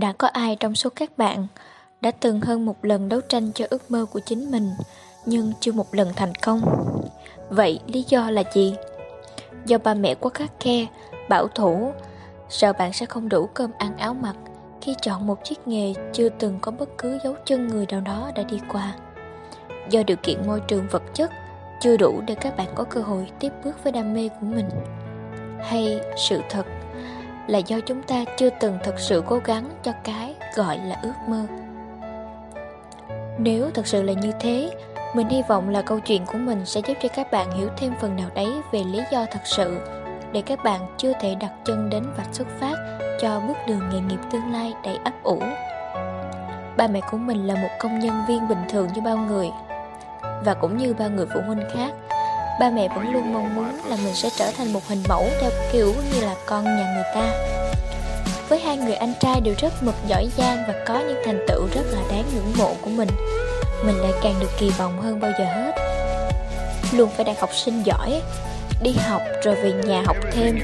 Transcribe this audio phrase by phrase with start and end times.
[0.00, 1.46] đã có ai trong số các bạn
[2.00, 4.70] đã từng hơn một lần đấu tranh cho ước mơ của chính mình,
[5.26, 6.60] nhưng chưa một lần thành công.
[7.50, 8.74] Vậy lý do là gì?
[9.66, 10.86] Do ba mẹ quá khắc khe,
[11.28, 11.92] bảo thủ,
[12.48, 14.36] sợ bạn sẽ không đủ cơm ăn áo mặc
[14.80, 18.30] khi chọn một chiếc nghề chưa từng có bất cứ dấu chân người nào đó
[18.34, 18.94] đã đi qua.
[19.90, 21.30] Do điều kiện môi trường vật chất
[21.80, 24.68] chưa đủ để các bạn có cơ hội tiếp bước với đam mê của mình.
[25.60, 26.66] Hay sự thật
[27.48, 31.14] là do chúng ta chưa từng thật sự cố gắng cho cái gọi là ước
[31.28, 31.46] mơ.
[33.38, 34.70] Nếu thật sự là như thế,
[35.14, 37.92] mình hy vọng là câu chuyện của mình sẽ giúp cho các bạn hiểu thêm
[38.00, 39.80] phần nào đấy về lý do thật sự
[40.32, 42.74] để các bạn chưa thể đặt chân đến vạch xuất phát
[43.20, 45.42] cho bước đường nghề nghiệp tương lai đầy ấp ủ.
[46.76, 49.50] Ba mẹ của mình là một công nhân viên bình thường như bao người
[50.44, 51.92] và cũng như bao người phụ huynh khác.
[52.60, 55.50] Ba mẹ vẫn luôn mong muốn là mình sẽ trở thành một hình mẫu theo
[55.72, 57.30] kiểu như là con nhà người ta.
[58.48, 61.66] Với hai người anh trai đều rất mực giỏi giang và có những thành tựu
[61.74, 63.08] rất là đáng ngưỡng mộ của mình,
[63.84, 65.72] mình lại càng được kỳ vọng hơn bao giờ hết.
[66.92, 68.22] Luôn phải đạt học sinh giỏi,
[68.82, 70.58] đi học rồi về nhà học thêm,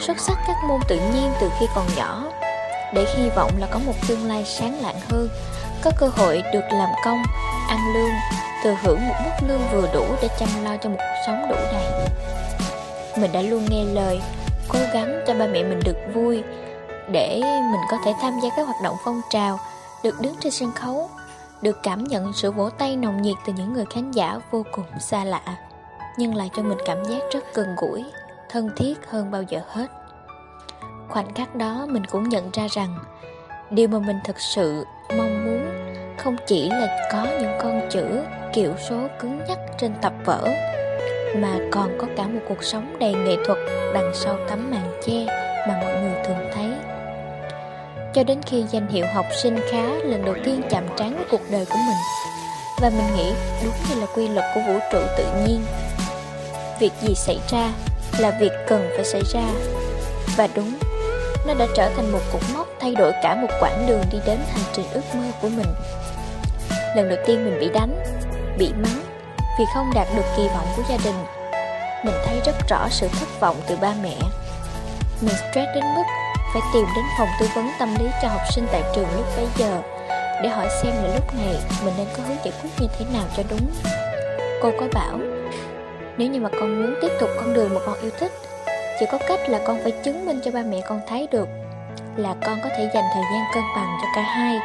[0.00, 2.32] xuất sắc các môn tự nhiên từ khi còn nhỏ,
[2.94, 5.28] để hy vọng là có một tương lai sáng lạng hơn,
[5.82, 7.22] có cơ hội được làm công,
[7.68, 8.12] ăn lương,
[8.62, 11.56] thừa hưởng một mức lương vừa đủ để chăm lo cho một cuộc sống đủ
[11.72, 12.08] đầy.
[13.18, 14.20] Mình đã luôn nghe lời,
[14.68, 16.42] cố gắng cho ba mẹ mình được vui,
[17.12, 19.58] để mình có thể tham gia các hoạt động phong trào,
[20.04, 21.10] được đứng trên sân khấu,
[21.62, 24.86] được cảm nhận sự vỗ tay nồng nhiệt từ những người khán giả vô cùng
[25.00, 25.42] xa lạ,
[26.16, 28.04] nhưng lại cho mình cảm giác rất gần gũi,
[28.48, 29.86] thân thiết hơn bao giờ hết.
[31.08, 32.98] Khoảnh khắc đó mình cũng nhận ra rằng
[33.70, 34.84] điều mà mình thực sự
[35.16, 35.66] mong muốn
[36.18, 38.22] không chỉ là có những con chữ
[38.54, 40.42] kiểu số cứng nhắc trên tập vở,
[41.36, 43.58] mà còn có cả một cuộc sống đầy nghệ thuật
[43.94, 45.26] đằng sau tấm màn che
[45.68, 46.66] mà mọi người thường thấy.
[48.14, 51.40] Cho đến khi danh hiệu học sinh khá lần đầu tiên chạm trán với cuộc
[51.50, 51.96] đời của mình,
[52.80, 53.32] và mình nghĩ
[53.64, 55.64] đúng như là quy luật của vũ trụ tự nhiên,
[56.80, 57.72] việc gì xảy ra
[58.18, 59.44] là việc cần phải xảy ra.
[60.36, 60.72] Và đúng,
[61.46, 64.38] nó đã trở thành một cột mốc thay đổi cả một quãng đường đi đến
[64.52, 65.74] hành trình ước mơ của mình.
[66.96, 68.04] Lần đầu tiên mình bị đánh
[68.58, 69.02] bị mắng
[69.58, 71.24] vì không đạt được kỳ vọng của gia đình
[72.04, 74.16] mình thấy rất rõ sự thất vọng từ ba mẹ
[75.20, 76.02] mình stress đến mức
[76.52, 79.46] phải tìm đến phòng tư vấn tâm lý cho học sinh tại trường lúc bấy
[79.56, 79.82] giờ
[80.42, 83.24] để hỏi xem là lúc này mình nên có hướng giải quyết như thế nào
[83.36, 83.70] cho đúng.
[84.62, 85.18] Cô có bảo,
[86.16, 88.32] nếu như mà con muốn tiếp tục con đường mà con yêu thích,
[89.00, 91.48] chỉ có cách là con phải chứng minh cho ba mẹ con thấy được
[92.16, 94.58] là con có thể dành thời gian cân bằng cho cả hai.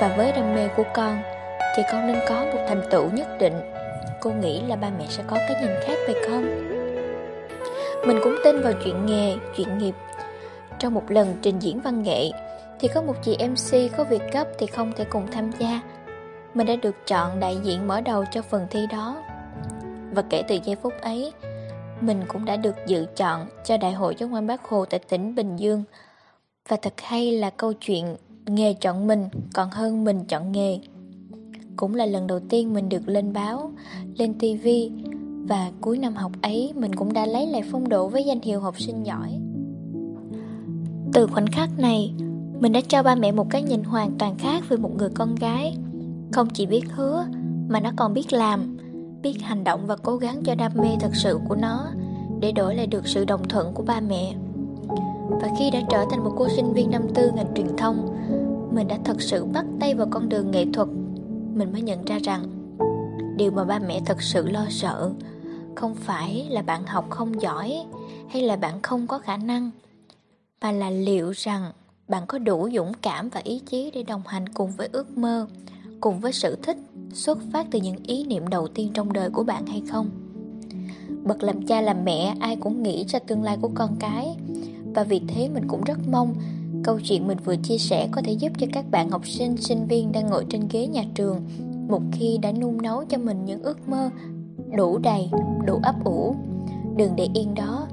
[0.00, 1.22] Và với đam mê của con,
[1.76, 3.54] thì con nên có một thành tựu nhất định.
[4.20, 6.42] Cô nghĩ là ba mẹ sẽ có cái nhìn khác về con.
[8.06, 9.94] Mình cũng tin vào chuyện nghề, chuyện nghiệp.
[10.78, 12.30] Trong một lần trình diễn văn nghệ
[12.80, 15.80] Thì có một chị MC có việc gấp thì không thể cùng tham gia.
[16.54, 19.22] Mình đã được chọn đại diện mở đầu cho phần thi đó.
[20.12, 21.32] Và kể từ giây phút ấy
[22.00, 25.34] Mình cũng đã được dự chọn cho Đại hội Chống ngoan Bác Hồ tại tỉnh
[25.34, 25.84] Bình Dương.
[26.68, 28.16] Và thật hay là câu chuyện
[28.46, 30.78] nghề chọn mình còn hơn mình chọn nghề.
[31.76, 33.72] Cũng là lần đầu tiên mình được lên báo,
[34.18, 34.68] lên TV
[35.48, 38.60] Và cuối năm học ấy mình cũng đã lấy lại phong độ với danh hiệu
[38.60, 39.40] học sinh giỏi
[41.16, 42.12] từ khoảnh khắc này,
[42.60, 45.34] mình đã cho ba mẹ một cái nhìn hoàn toàn khác về một người con
[45.34, 45.76] gái.
[46.32, 47.26] Không chỉ biết hứa,
[47.68, 48.76] mà nó còn biết làm,
[49.22, 51.86] biết hành động và cố gắng cho đam mê thật sự của nó
[52.40, 54.34] để đổi lại được sự đồng thuận của ba mẹ.
[55.30, 58.16] Và khi đã trở thành một cô sinh viên năm tư ngành truyền thông,
[58.72, 60.88] mình đã thật sự bắt tay vào con đường nghệ thuật.
[61.56, 62.42] Mình mới nhận ra rằng,
[63.36, 65.12] điều mà ba mẹ thật sự lo sợ
[65.74, 67.84] không phải là bạn học không giỏi
[68.28, 69.70] hay là bạn không có khả năng
[70.60, 71.72] mà là liệu rằng
[72.08, 75.46] bạn có đủ dũng cảm và ý chí để đồng hành cùng với ước mơ,
[76.00, 76.76] cùng với sự thích
[77.12, 80.10] xuất phát từ những ý niệm đầu tiên trong đời của bạn hay không.
[81.24, 84.36] Bậc làm cha làm mẹ ai cũng nghĩ cho tương lai của con cái
[84.94, 86.34] và vì thế mình cũng rất mong
[86.86, 89.86] câu chuyện mình vừa chia sẻ có thể giúp cho các bạn học sinh, sinh
[89.86, 91.40] viên đang ngồi trên ghế nhà trường
[91.88, 94.10] một khi đã nung nấu cho mình những ước mơ
[94.76, 95.30] đủ đầy,
[95.66, 96.34] đủ ấp ủ.
[96.96, 97.86] Đừng để yên đó.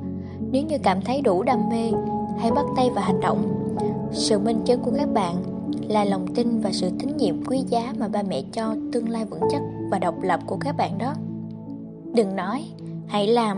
[0.51, 1.91] Nếu như cảm thấy đủ đam mê
[2.39, 3.65] hãy bắt tay vào hành động.
[4.11, 5.43] Sự minh chứng của các bạn
[5.87, 9.25] là lòng tin và sự tín nhiệm quý giá mà ba mẹ cho tương lai
[9.25, 9.61] vững chắc
[9.91, 11.13] và độc lập của các bạn đó.
[12.15, 12.65] Đừng nói,
[13.07, 13.57] hãy làm,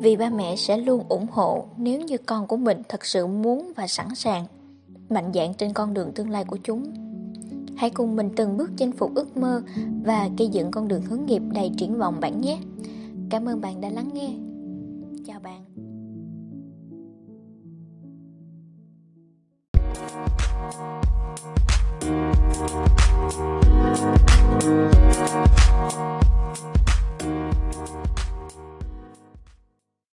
[0.00, 3.72] vì ba mẹ sẽ luôn ủng hộ nếu như con của mình thật sự muốn
[3.76, 4.44] và sẵn sàng
[5.10, 6.84] mạnh dạn trên con đường tương lai của chúng.
[7.76, 9.62] Hãy cùng mình từng bước chinh phục ước mơ
[10.04, 12.58] và xây dựng con đường hướng nghiệp đầy triển vọng bạn nhé.
[13.30, 14.34] Cảm ơn bạn đã lắng nghe.
[15.26, 15.89] Chào bạn.